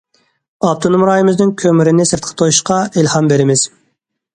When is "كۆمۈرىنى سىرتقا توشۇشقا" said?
1.65-2.83